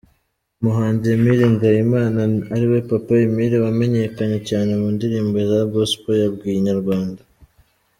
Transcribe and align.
Umuhanzi 0.59 1.05
Emile 1.15 1.45
Nzeyimana 1.53 2.19
ariwe 2.53 2.77
Papa 2.89 3.13
Emile 3.25 3.55
wamenyekanye 3.65 4.39
cyane 4.49 4.71
mu 4.79 4.87
ndirimbo 4.95 5.37
za 5.49 5.61
Gospel, 5.73 6.15
yabwiye 6.23 6.55
Inyarwanda. 6.57 7.21